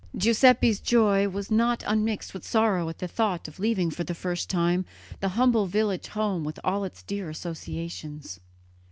Giuseppe's 0.17 0.79
joy 0.79 1.29
was 1.29 1.51
not 1.51 1.83
unmixed 1.85 2.33
with 2.33 2.43
sorrow 2.43 2.89
at 2.89 2.97
the 2.97 3.07
thought 3.07 3.47
of 3.47 3.59
leaving 3.59 3.91
for 3.91 4.03
the 4.03 4.15
first 4.15 4.49
time 4.49 4.83
the 5.19 5.29
humble 5.37 5.67
village 5.67 6.07
home 6.07 6.43
with 6.43 6.59
all 6.63 6.83
its 6.83 7.03
dear 7.03 7.29
associations. 7.29 8.39